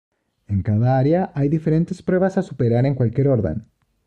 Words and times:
En 0.47 0.63
cada 0.63 0.97
área 0.97 1.31
hay 1.35 1.47
diferentes 1.47 2.01
pruebas 2.01 2.35
a 2.35 2.41
superar 2.41 2.87
en 2.87 2.95
cualquier 2.95 3.27
orden. 3.27 3.67